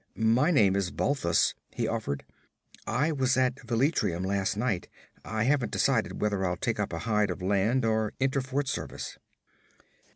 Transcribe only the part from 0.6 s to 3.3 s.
is Balthus,' he offered. 'I